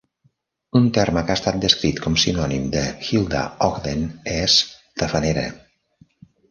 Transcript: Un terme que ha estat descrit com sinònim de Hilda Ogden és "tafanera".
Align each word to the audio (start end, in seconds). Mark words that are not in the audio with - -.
Un 0.79 0.87
terme 0.97 1.23
que 1.27 1.35
ha 1.35 1.37
estat 1.39 1.59
descrit 1.65 2.01
com 2.07 2.17
sinònim 2.23 2.65
de 2.77 2.83
Hilda 3.11 3.45
Ogden 3.69 4.05
és 4.41 4.61
"tafanera". 5.03 5.47